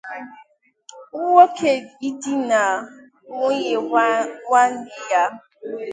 nwoke 1.15 1.71
idinà 2.09 2.63
nwunye 3.29 3.73
nwanne 4.49 4.95
ya 5.09 5.23